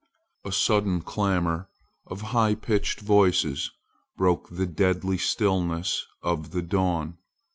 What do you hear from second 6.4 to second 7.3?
the dawn.